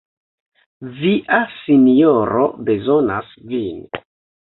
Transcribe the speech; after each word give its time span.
Via 1.01 1.43
sinjoro 1.59 2.49
bezonas 2.73 3.41
vin! 3.55 3.91